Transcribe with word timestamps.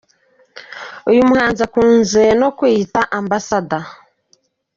Uyu 1.09 1.21
muhanzi 1.29 1.61
akunda 1.67 2.21
no 2.41 2.49
kwiyita 2.57 3.01
Ambassador. 3.19 3.83